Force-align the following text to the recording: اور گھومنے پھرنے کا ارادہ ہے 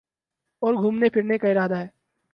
اور 0.61 0.73
گھومنے 0.73 1.09
پھرنے 1.09 1.37
کا 1.37 1.47
ارادہ 1.47 1.77
ہے 1.77 1.87